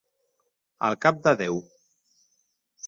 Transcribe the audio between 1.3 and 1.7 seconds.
Déu.